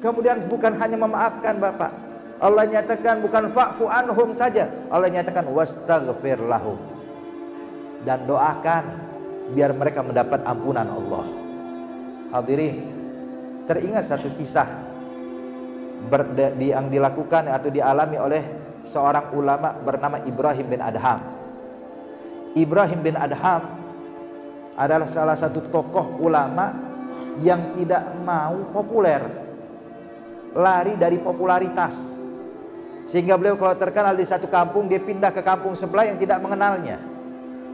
Kemudian 0.00 0.48
bukan 0.48 0.72
hanya 0.80 0.96
memaafkan 0.96 1.60
Bapak. 1.60 1.92
Allah 2.40 2.64
nyatakan 2.64 3.20
bukan 3.20 3.52
fa'fu 3.52 3.84
anhum 3.84 4.32
saja. 4.32 4.64
Allah 4.88 5.12
nyatakan 5.12 5.44
wastaghfir 5.52 6.40
lahum. 6.40 6.80
Dan 8.00 8.24
doakan 8.24 8.84
biar 9.52 9.76
mereka 9.76 10.00
mendapat 10.00 10.40
ampunan 10.48 10.88
Allah. 10.88 11.24
Hadirin, 12.32 12.80
teringat 13.68 14.08
satu 14.08 14.32
kisah 14.40 14.88
yang 16.56 16.88
dilakukan 16.88 17.44
atau 17.52 17.68
dialami 17.68 18.16
oleh 18.16 18.42
seorang 18.88 19.36
ulama 19.36 19.76
bernama 19.76 20.16
Ibrahim 20.24 20.66
bin 20.66 20.80
Adham. 20.80 21.20
Ibrahim 22.56 23.00
bin 23.04 23.20
Adham 23.20 23.62
adalah 24.80 25.06
salah 25.12 25.36
satu 25.36 25.60
tokoh 25.68 26.24
ulama 26.24 26.72
yang 27.44 27.76
tidak 27.76 28.00
mau 28.24 28.56
populer. 28.72 29.49
Lari 30.54 30.98
dari 30.98 31.18
popularitas. 31.22 31.98
Sehingga 33.10 33.34
beliau 33.38 33.58
kalau 33.58 33.74
terkenal 33.74 34.14
di 34.14 34.26
satu 34.26 34.46
kampung 34.46 34.86
dia 34.86 35.02
pindah 35.02 35.34
ke 35.34 35.42
kampung 35.42 35.74
sebelah 35.74 36.06
yang 36.06 36.18
tidak 36.18 36.38
mengenalnya. 36.42 36.98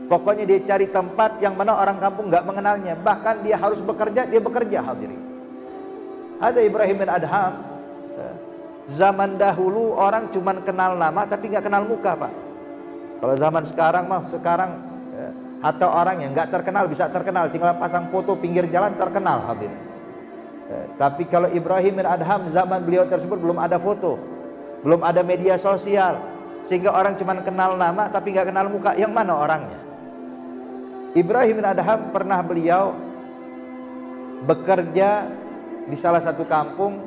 Pokoknya 0.07 0.47
dia 0.47 0.62
cari 0.65 0.87
tempat 0.89 1.43
yang 1.43 1.59
mana 1.59 1.77
orang 1.77 1.98
kampung 1.98 2.29
nggak 2.33 2.45
mengenalnya. 2.47 2.95
Bahkan 2.97 3.45
dia 3.45 3.57
harus 3.59 3.81
bekerja, 3.83 4.29
dia 4.29 4.41
bekerja 4.41 4.79
hadirin. 4.81 5.20
Ada 6.37 6.61
Ibrahim 6.61 6.97
bin 7.01 7.09
Adham 7.09 7.77
Zaman 8.95 9.34
dahulu 9.34 9.98
orang 9.98 10.31
cuma 10.31 10.55
kenal 10.62 10.95
nama 10.95 11.27
tapi 11.27 11.51
nggak 11.51 11.67
kenal 11.67 11.83
muka 11.83 12.15
pak. 12.15 12.31
Kalau 13.19 13.34
zaman 13.34 13.65
sekarang 13.67 14.05
mah 14.06 14.23
sekarang 14.31 14.70
ya, 15.11 15.29
atau 15.59 15.91
orang 15.91 16.23
yang 16.23 16.31
nggak 16.31 16.55
terkenal 16.55 16.87
bisa 16.87 17.11
terkenal, 17.11 17.51
tinggal 17.51 17.75
pasang 17.83 18.06
foto 18.15 18.39
pinggir 18.39 18.70
jalan 18.70 18.95
terkenal 18.95 19.43
hadir. 19.51 19.75
Ya, 20.66 20.80
tapi 20.98 21.23
kalau 21.30 21.47
Ibrahim 21.47 22.02
bin 22.02 22.06
Adham 22.06 22.51
zaman 22.51 22.83
beliau 22.83 23.06
tersebut 23.06 23.38
belum 23.38 23.59
ada 23.62 23.79
foto, 23.79 24.19
belum 24.83 25.06
ada 25.06 25.23
media 25.23 25.55
sosial, 25.55 26.19
sehingga 26.67 26.91
orang 26.91 27.14
cuma 27.14 27.39
kenal 27.39 27.78
nama 27.78 28.11
tapi 28.11 28.34
nggak 28.34 28.50
kenal 28.50 28.67
muka. 28.67 28.98
Yang 28.98 29.12
mana 29.14 29.33
orangnya? 29.39 29.78
Ibrahim 31.14 31.62
bin 31.62 31.67
Adham 31.67 32.11
pernah 32.11 32.42
beliau 32.42 32.98
bekerja 34.42 35.31
di 35.87 35.97
salah 35.97 36.20
satu 36.20 36.42
kampung 36.44 36.98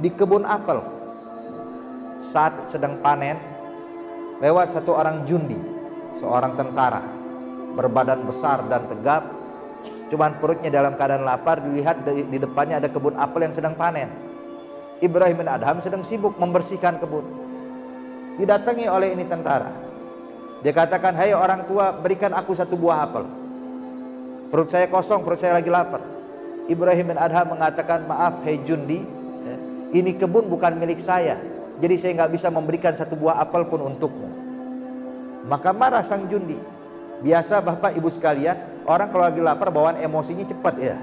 di 0.00 0.08
kebun 0.08 0.48
apel 0.48 0.80
saat 2.32 2.72
sedang 2.72 2.96
panen 3.04 3.36
lewat 4.40 4.72
satu 4.72 4.96
orang 4.96 5.28
jundi, 5.28 5.60
seorang 6.18 6.56
tentara 6.56 7.04
berbadan 7.76 8.24
besar 8.24 8.64
dan 8.72 8.88
tegap, 8.88 9.22
cuman 10.12 10.36
perutnya 10.36 10.68
dalam 10.68 10.92
keadaan 10.92 11.24
lapar 11.24 11.64
dilihat 11.64 12.04
di, 12.04 12.36
depannya 12.36 12.84
ada 12.84 12.92
kebun 12.92 13.16
apel 13.16 13.48
yang 13.48 13.56
sedang 13.56 13.72
panen. 13.72 14.12
Ibrahim 15.00 15.40
bin 15.40 15.48
Adham 15.48 15.80
sedang 15.80 16.04
sibuk 16.04 16.36
membersihkan 16.36 17.00
kebun. 17.00 17.24
Didatangi 18.36 18.92
oleh 18.92 19.16
ini 19.16 19.24
tentara. 19.24 19.72
Dia 20.60 20.76
katakan, 20.76 21.16
"Hai 21.16 21.32
orang 21.32 21.64
tua, 21.64 21.96
berikan 21.96 22.36
aku 22.36 22.52
satu 22.52 22.76
buah 22.76 23.08
apel." 23.08 23.24
Perut 24.52 24.68
saya 24.68 24.84
kosong, 24.92 25.24
perut 25.24 25.40
saya 25.40 25.56
lagi 25.56 25.72
lapar. 25.72 26.04
Ibrahim 26.68 27.16
bin 27.16 27.18
Adham 27.18 27.56
mengatakan, 27.56 28.04
"Maaf, 28.04 28.44
hei 28.44 28.60
Jundi, 28.68 29.00
ya, 29.42 29.56
ini 29.96 30.12
kebun 30.20 30.46
bukan 30.52 30.76
milik 30.76 31.00
saya. 31.00 31.40
Jadi 31.80 31.94
saya 31.98 32.12
nggak 32.20 32.36
bisa 32.36 32.52
memberikan 32.52 32.92
satu 32.94 33.16
buah 33.16 33.40
apel 33.42 33.64
pun 33.64 33.80
untukmu. 33.80 34.28
Maka 35.48 35.74
marah 35.74 36.04
sang 36.04 36.30
jundi. 36.30 36.54
Biasa 37.22 37.62
bapak 37.62 37.94
ibu 37.94 38.10
sekalian, 38.10 38.58
orang 38.84 39.08
kalau 39.14 39.24
lagi 39.30 39.38
lapar 39.38 39.70
bawaan 39.70 39.98
emosinya 40.02 40.42
cepat 40.46 40.74
ya. 40.78 40.96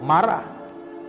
Marah. 0.00 0.46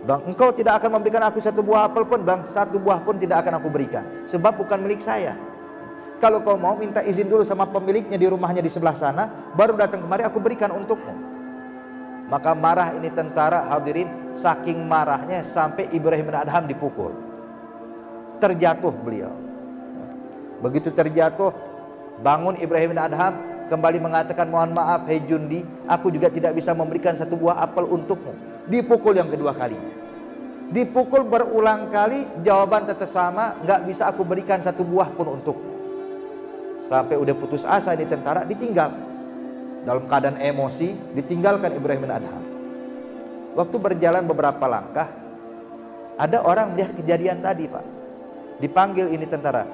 Bang, 0.06 0.22
engkau 0.30 0.54
tidak 0.54 0.78
akan 0.82 0.98
memberikan 0.98 1.26
aku 1.26 1.42
satu 1.42 1.58
buah 1.58 1.90
apel 1.90 2.06
pun, 2.06 2.22
bang, 2.22 2.46
satu 2.46 2.78
buah 2.78 3.02
pun 3.02 3.18
tidak 3.18 3.42
akan 3.42 3.58
aku 3.58 3.66
berikan. 3.66 4.06
Sebab 4.30 4.54
bukan 4.62 4.78
milik 4.86 5.02
saya. 5.02 5.34
Kalau 6.22 6.42
kau 6.42 6.54
mau 6.54 6.78
minta 6.78 7.02
izin 7.02 7.26
dulu 7.26 7.42
sama 7.42 7.66
pemiliknya 7.66 8.18
di 8.18 8.26
rumahnya 8.26 8.62
di 8.62 8.70
sebelah 8.70 8.94
sana, 8.94 9.26
baru 9.58 9.74
datang 9.74 10.02
kemari 10.02 10.22
aku 10.22 10.38
berikan 10.38 10.70
untukmu. 10.70 11.14
Maka 12.30 12.54
marah 12.54 12.94
ini 12.94 13.10
tentara 13.10 13.66
hadirin, 13.74 14.10
saking 14.38 14.86
marahnya 14.86 15.46
sampai 15.50 15.90
Ibrahim 15.90 16.30
bin 16.30 16.36
Adham 16.38 16.66
dipukul 16.66 17.28
terjatuh 18.38 18.94
beliau. 19.02 19.30
Begitu 20.62 20.90
terjatuh, 20.90 21.54
bangun 22.22 22.58
Ibrahim 22.58 22.94
bin 22.94 23.00
Adham 23.02 23.34
kembali 23.68 24.00
mengatakan 24.00 24.48
mohon 24.48 24.72
maaf 24.72 25.04
hei 25.06 25.20
Jundi, 25.28 25.62
aku 25.84 26.08
juga 26.08 26.32
tidak 26.32 26.56
bisa 26.56 26.72
memberikan 26.72 27.14
satu 27.14 27.36
buah 27.36 27.60
apel 27.62 27.84
untukmu. 27.84 28.32
Dipukul 28.66 29.14
yang 29.16 29.28
kedua 29.28 29.52
kalinya. 29.52 29.92
Dipukul 30.68 31.24
berulang 31.24 31.88
kali, 31.88 32.28
jawaban 32.44 32.84
tetap 32.84 33.08
sama, 33.12 33.56
nggak 33.64 33.88
bisa 33.88 34.08
aku 34.08 34.24
berikan 34.24 34.60
satu 34.60 34.84
buah 34.84 35.08
pun 35.16 35.40
untukmu. 35.40 35.72
Sampai 36.88 37.16
udah 37.16 37.36
putus 37.36 37.64
asa 37.64 37.92
ini 37.96 38.08
tentara 38.08 38.44
ditinggal. 38.44 38.92
Dalam 39.84 40.04
keadaan 40.04 40.36
emosi, 40.36 40.92
ditinggalkan 41.16 41.72
Ibrahim 41.72 42.04
bin 42.04 42.12
Adham. 42.12 42.44
Waktu 43.56 43.76
berjalan 43.80 44.28
beberapa 44.28 44.64
langkah, 44.68 45.08
ada 46.20 46.44
orang 46.44 46.76
melihat 46.76 46.92
kejadian 47.00 47.40
tadi, 47.40 47.64
Pak. 47.64 47.84
Dipanggil 48.60 49.08
ini 49.08 49.24
tentara. 49.24 49.64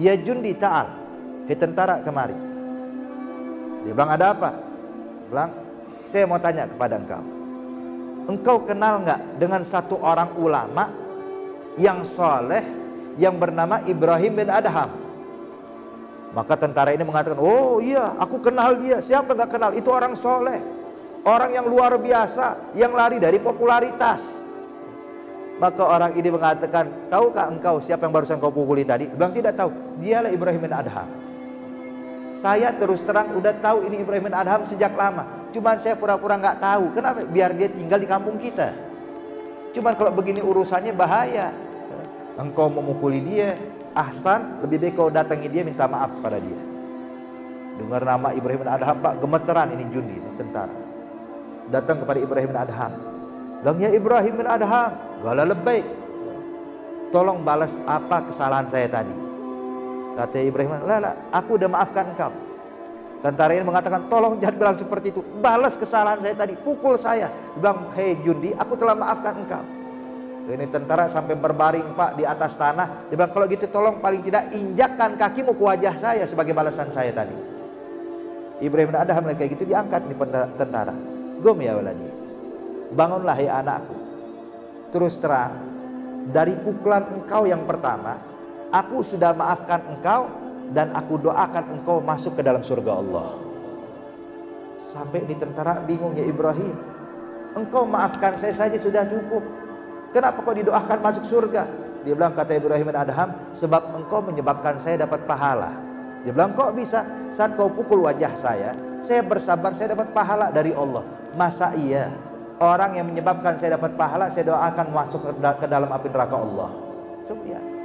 Ya 0.00 0.16
Jundi 0.16 0.54
ta'al. 0.56 0.88
Hei 1.44 1.56
tentara 1.58 2.00
kemari. 2.00 2.47
Dia 3.88 3.96
bilang 3.96 4.12
ada 4.12 4.26
apa? 4.36 4.50
Bilang, 5.32 5.50
saya 6.04 6.28
mau 6.28 6.36
tanya 6.36 6.68
kepada 6.68 7.00
engkau. 7.00 7.24
Engkau 8.28 8.56
kenal 8.68 9.00
nggak 9.00 9.40
dengan 9.40 9.64
satu 9.64 9.96
orang 10.04 10.36
ulama 10.36 10.92
yang 11.80 12.04
soleh 12.04 12.60
yang 13.16 13.40
bernama 13.40 13.80
Ibrahim 13.88 14.44
bin 14.44 14.52
Adham? 14.52 14.92
Maka 16.36 16.60
tentara 16.60 16.92
ini 16.92 17.00
mengatakan, 17.08 17.40
oh 17.40 17.80
iya 17.80 18.12
aku 18.20 18.44
kenal 18.44 18.76
dia. 18.76 19.00
Siapa 19.00 19.32
nggak 19.32 19.56
kenal? 19.56 19.72
Itu 19.72 19.88
orang 19.88 20.12
soleh. 20.12 20.60
Orang 21.24 21.56
yang 21.56 21.64
luar 21.64 21.96
biasa, 21.96 22.76
yang 22.76 22.92
lari 22.92 23.16
dari 23.16 23.40
popularitas 23.40 24.20
maka 25.58 25.82
orang 25.82 26.14
ini 26.14 26.30
mengatakan, 26.30 26.86
tahukah 27.10 27.50
engkau 27.50 27.82
siapa 27.82 28.06
yang 28.06 28.14
barusan 28.14 28.38
kau 28.38 28.54
pukuli 28.54 28.86
tadi? 28.86 29.10
Bilang 29.10 29.34
tidak 29.34 29.58
tahu. 29.58 29.74
Dialah 29.98 30.30
Ibrahim 30.30 30.62
bin 30.62 30.70
Adham. 30.70 31.17
Saya 32.38 32.70
terus 32.78 33.02
terang 33.02 33.34
udah 33.34 33.50
tahu 33.58 33.90
ini 33.90 34.06
Ibrahim 34.06 34.30
bin 34.30 34.36
Adham 34.36 34.62
sejak 34.70 34.94
lama. 34.94 35.26
Cuman 35.50 35.76
saya 35.82 35.98
pura-pura 35.98 36.38
nggak 36.38 36.62
tahu. 36.62 36.84
Kenapa? 36.94 37.26
Biar 37.26 37.50
dia 37.58 37.66
tinggal 37.66 37.98
di 37.98 38.06
kampung 38.06 38.38
kita. 38.38 38.70
Cuman 39.74 39.92
kalau 39.98 40.14
begini 40.14 40.38
urusannya 40.38 40.94
bahaya. 40.94 41.50
Engkau 42.38 42.70
memukuli 42.70 43.18
dia, 43.18 43.58
ahsan, 43.98 44.62
lebih 44.62 44.78
baik 44.78 44.94
kau 44.94 45.10
datangi 45.10 45.50
dia 45.50 45.66
minta 45.66 45.90
maaf 45.90 46.22
pada 46.22 46.38
dia. 46.38 46.60
Dengar 47.82 48.06
nama 48.06 48.30
Ibrahim 48.30 48.62
bin 48.62 48.70
Adham, 48.70 48.96
Pak, 49.02 49.14
gemeteran 49.18 49.68
ini 49.74 49.84
Jundi, 49.90 50.14
ini 50.14 50.30
tentara. 50.38 50.74
Datang 51.74 52.06
kepada 52.06 52.18
Ibrahim 52.22 52.54
bin 52.54 52.58
Adham. 52.62 52.92
Bilang, 53.58 53.78
ya 53.82 53.90
Ibrahim 53.90 54.34
bin 54.38 54.46
Adham, 54.46 54.90
Gala 55.26 55.42
lebay. 55.42 55.82
Tolong 57.10 57.42
balas 57.42 57.74
apa 57.90 58.22
kesalahan 58.30 58.70
saya 58.70 58.86
tadi. 58.86 59.27
Kata 60.18 60.42
Ibrahim, 60.42 60.82
lah, 60.82 61.14
aku 61.30 61.54
udah 61.54 61.70
maafkan 61.70 62.10
engkau. 62.10 62.34
Tentara 63.22 63.54
ini 63.54 63.62
mengatakan, 63.62 64.10
tolong 64.10 64.42
jangan 64.42 64.56
bilang 64.58 64.76
seperti 64.78 65.14
itu. 65.14 65.22
Balas 65.38 65.78
kesalahan 65.78 66.18
saya 66.18 66.34
tadi, 66.34 66.58
pukul 66.58 66.98
saya. 66.98 67.30
Dia 67.30 67.58
bilang, 67.62 67.94
hei 67.94 68.18
Jundi, 68.26 68.50
aku 68.58 68.74
telah 68.74 68.98
maafkan 68.98 69.38
engkau. 69.38 69.62
Ini 70.48 70.64
tentara 70.72 71.12
sampai 71.12 71.36
berbaring 71.36 71.92
pak 71.92 72.16
di 72.18 72.24
atas 72.26 72.58
tanah. 72.58 73.06
Dia 73.06 73.14
bilang, 73.14 73.30
kalau 73.30 73.46
gitu 73.46 73.70
tolong 73.70 74.02
paling 74.02 74.26
tidak 74.26 74.50
injakkan 74.50 75.14
kakimu 75.14 75.54
ke 75.54 75.62
wajah 75.62 75.94
saya 76.02 76.24
sebagai 76.26 76.50
balasan 76.50 76.90
saya 76.90 77.14
tadi. 77.14 77.36
Ibrahim 78.58 78.90
ada 78.90 79.14
hal 79.14 79.22
kayak 79.22 79.54
gitu 79.54 79.70
diangkat 79.70 80.02
nih 80.08 80.18
tentara. 80.58 80.96
Gom 81.38 81.62
ya 81.62 81.78
waladi. 81.78 82.10
Bangunlah 82.90 83.38
ya 83.38 83.62
anakku 83.62 84.08
terus 84.88 85.20
terang 85.20 85.52
dari 86.32 86.56
pukulan 86.56 87.04
engkau 87.12 87.44
yang 87.44 87.64
pertama 87.68 88.16
aku 88.72 89.04
sudah 89.04 89.32
maafkan 89.32 89.80
engkau 89.88 90.28
dan 90.72 90.92
aku 90.92 91.16
doakan 91.20 91.64
engkau 91.80 92.04
masuk 92.04 92.36
ke 92.36 92.42
dalam 92.44 92.60
surga 92.60 92.92
Allah. 93.00 93.28
Sampai 94.88 95.24
di 95.28 95.36
tentara 95.36 95.84
bingung 95.84 96.16
ya 96.16 96.24
Ibrahim 96.24 96.72
engkau 97.56 97.84
maafkan 97.88 98.36
saya 98.36 98.54
saja 98.54 98.76
sudah 98.76 99.04
cukup. 99.08 99.44
Kenapa 100.12 100.40
kau 100.40 100.56
didoakan 100.56 100.98
masuk 101.04 101.24
surga? 101.28 101.68
Dia 102.06 102.16
bilang 102.16 102.32
kata 102.32 102.56
Ibrahim 102.56 102.88
dan 102.88 103.04
Adham 103.04 103.30
sebab 103.52 103.92
engkau 103.92 104.24
menyebabkan 104.24 104.80
saya 104.80 105.04
dapat 105.04 105.28
pahala. 105.28 105.74
Dia 106.24 106.32
bilang 106.32 106.56
kok 106.56 106.72
bisa? 106.72 107.04
Saat 107.36 107.60
kau 107.60 107.68
pukul 107.68 108.08
wajah 108.08 108.32
saya 108.40 108.72
saya 109.04 109.24
bersabar 109.24 109.72
saya 109.76 109.96
dapat 109.96 110.12
pahala 110.12 110.52
dari 110.52 110.72
Allah. 110.76 111.04
Masa 111.36 111.72
iya? 111.76 112.12
Orang 112.58 112.98
yang 112.98 113.06
menyebabkan 113.06 113.56
saya 113.56 113.78
dapat 113.78 113.94
pahala 113.94 114.28
saya 114.34 114.50
doakan 114.50 114.86
masuk 114.90 115.20
ke 115.38 115.66
dalam 115.68 115.88
api 115.88 116.08
neraka 116.10 116.36
Allah. 116.36 116.70
Ya 117.46 117.77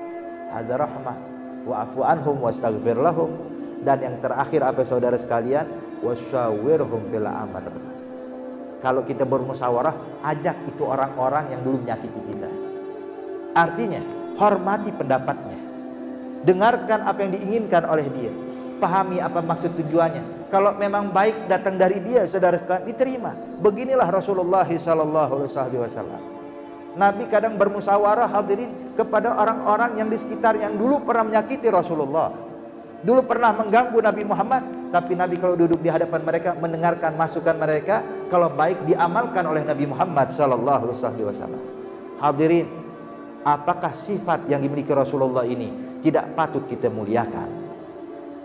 ada 0.54 0.86
rahmah 0.86 1.18
wa 1.66 1.76
afu 1.82 2.00
anhum 2.06 2.38
wastaghfir 2.38 2.98
lahum 3.00 3.34
dan 3.82 4.00
yang 4.00 4.16
terakhir 4.22 4.62
apa 4.64 4.86
saudara 4.86 5.18
sekalian 5.18 5.66
wasyawirhum 6.06 7.10
fil 7.10 7.28
amr 7.28 7.66
kalau 8.86 9.02
kita 9.08 9.26
bermusyawarah 9.26 9.96
ajak 10.28 10.56
itu 10.70 10.84
orang-orang 10.86 11.50
yang 11.52 11.62
dulu 11.64 11.82
menyakiti 11.82 12.22
kita 12.30 12.64
Artinya, 13.54 14.02
hormati 14.42 14.90
pendapatnya. 14.90 15.58
Dengarkan 16.42 17.06
apa 17.06 17.22
yang 17.22 17.32
diinginkan 17.38 17.86
oleh 17.86 18.10
dia. 18.10 18.34
Pahami 18.82 19.22
apa 19.22 19.40
maksud 19.46 19.78
tujuannya. 19.78 20.50
Kalau 20.50 20.74
memang 20.76 21.14
baik 21.14 21.46
datang 21.46 21.78
dari 21.78 22.02
dia, 22.02 22.26
saudara 22.26 22.58
sekalian, 22.58 22.90
diterima. 22.90 23.32
Beginilah 23.62 24.10
Rasulullah 24.10 24.66
sallallahu 24.66 25.46
alaihi 25.54 25.80
wasallam. 25.86 26.22
Nabi 26.94 27.26
kadang 27.26 27.58
bermusyawarah 27.58 28.30
hadirin 28.30 28.94
kepada 28.94 29.34
orang-orang 29.34 29.98
yang 29.98 30.08
di 30.14 30.18
sekitar 30.22 30.54
yang 30.54 30.78
dulu 30.78 31.02
pernah 31.02 31.26
menyakiti 31.26 31.66
Rasulullah. 31.74 32.30
Dulu 33.04 33.22
pernah 33.26 33.52
mengganggu 33.52 34.00
Nabi 34.00 34.24
Muhammad, 34.24 34.64
tapi 34.94 35.18
Nabi 35.18 35.36
kalau 35.42 35.58
duduk 35.58 35.82
di 35.82 35.90
hadapan 35.90 36.22
mereka 36.24 36.56
mendengarkan 36.56 37.18
masukan 37.18 37.58
mereka, 37.58 38.06
kalau 38.30 38.48
baik 38.54 38.86
diamalkan 38.88 39.44
oleh 39.44 39.66
Nabi 39.66 39.90
Muhammad 39.90 40.32
sallallahu 40.32 40.94
alaihi 40.94 41.26
wasallam. 41.28 41.64
Hadirin, 42.22 42.70
apakah 43.44 43.92
sifat 44.06 44.48
yang 44.48 44.64
dimiliki 44.64 44.94
Rasulullah 44.94 45.44
ini 45.44 46.00
tidak 46.06 46.32
patut 46.38 46.64
kita 46.70 46.88
muliakan? 46.88 47.50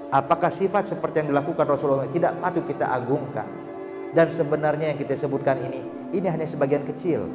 Apakah 0.08 0.48
sifat 0.48 0.88
seperti 0.88 1.22
yang 1.22 1.36
dilakukan 1.36 1.68
Rasulullah 1.68 2.08
tidak 2.08 2.32
patut 2.40 2.64
kita 2.64 2.88
agungkan? 2.88 3.46
Dan 4.16 4.32
sebenarnya 4.32 4.96
yang 4.96 4.98
kita 4.98 5.20
sebutkan 5.20 5.60
ini, 5.60 5.84
ini 6.16 6.26
hanya 6.32 6.48
sebagian 6.48 6.80
kecil 6.88 7.28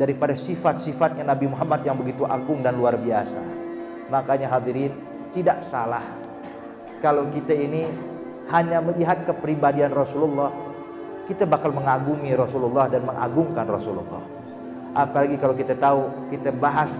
daripada 0.00 0.32
sifat-sifatnya 0.32 1.28
Nabi 1.28 1.52
Muhammad 1.52 1.84
yang 1.84 2.00
begitu 2.00 2.24
agung 2.24 2.64
dan 2.64 2.80
luar 2.80 2.96
biasa. 2.96 3.36
Makanya 4.08 4.48
hadirin 4.48 4.96
tidak 5.36 5.60
salah 5.60 6.02
kalau 7.00 7.28
kita 7.32 7.56
ini 7.56 7.88
hanya 8.52 8.84
melihat 8.84 9.24
kepribadian 9.24 9.88
Rasulullah, 9.88 10.52
kita 11.24 11.48
bakal 11.48 11.72
mengagumi 11.72 12.36
Rasulullah 12.36 12.92
dan 12.92 13.08
mengagungkan 13.08 13.64
Rasulullah. 13.64 14.20
Apalagi 14.92 15.40
kalau 15.40 15.56
kita 15.56 15.78
tahu, 15.80 16.28
kita 16.28 16.52
bahas 16.52 16.92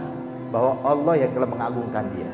bahwa 0.48 0.80
Allah 0.88 1.26
yang 1.26 1.30
telah 1.36 1.48
mengagungkan 1.52 2.04
dia. 2.16 2.30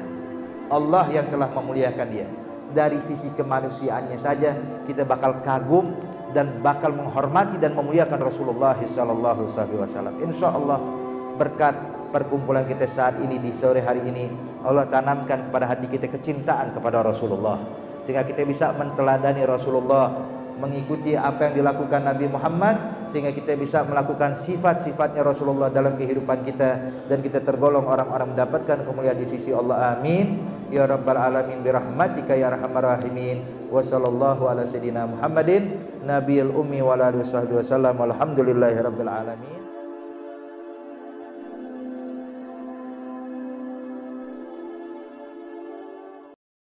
Allah 0.70 1.10
yang 1.10 1.26
telah 1.26 1.50
memuliakan 1.50 2.06
dia. 2.06 2.28
Dari 2.70 3.02
sisi 3.02 3.30
kemanusiaannya 3.34 4.18
saja 4.18 4.54
kita 4.86 5.02
bakal 5.02 5.42
kagum 5.42 5.90
dan 6.36 6.60
bakal 6.60 6.92
menghormati 6.92 7.56
dan 7.56 7.72
memuliakan 7.72 8.20
Rasulullah 8.20 8.76
sallallahu 8.76 9.56
alaihi 9.56 9.80
wasallam. 9.80 10.14
Insyaallah 10.20 10.78
berkat 11.40 11.72
perkumpulan 12.12 12.68
kita 12.68 12.84
saat 12.92 13.16
ini 13.24 13.40
di 13.40 13.56
sore 13.56 13.80
hari 13.80 14.04
ini 14.04 14.28
Allah 14.60 14.84
tanamkan 14.84 15.48
kepada 15.48 15.64
hati 15.64 15.88
kita 15.88 16.12
kecintaan 16.12 16.76
kepada 16.76 17.00
Rasulullah. 17.00 17.56
Sehingga 18.04 18.28
kita 18.28 18.44
bisa 18.44 18.76
menteladani 18.76 19.48
Rasulullah 19.48 20.12
mengikuti 20.60 21.16
apa 21.16 21.48
yang 21.48 21.64
dilakukan 21.64 22.04
Nabi 22.04 22.28
Muhammad 22.28 22.76
sehingga 23.12 23.32
kita 23.32 23.56
bisa 23.56 23.84
melakukan 23.88 24.40
sifat-sifatnya 24.44 25.24
Rasulullah 25.24 25.72
dalam 25.72 25.96
kehidupan 25.96 26.44
kita. 26.44 27.00
Dan 27.08 27.24
kita 27.24 27.40
tergolong 27.40 27.88
orang-orang 27.88 28.36
mendapatkan 28.36 28.84
kemuliaan 28.84 29.16
di 29.16 29.26
sisi 29.32 29.56
Allah. 29.56 29.96
Amin. 29.96 30.36
Ya 30.68 30.84
rabbal 30.84 31.16
alamin 31.16 31.64
birahmatika 31.64 32.36
ya 32.36 32.52
arhamar 32.52 33.00
rahimin. 33.00 33.40
Wa 33.72 33.80
sallallahu 33.80 34.46
ala 34.46 34.68
sayidina 34.68 35.08
Muhammadin 35.08 35.95
nabiyil 36.06 36.54
ummi 36.54 36.78
wa 36.82 36.94
alihi 36.94 37.26
wasallam 37.58 37.96
alhamdulillahi 38.00 38.78
rabbil 38.78 39.10
alamin 39.10 39.55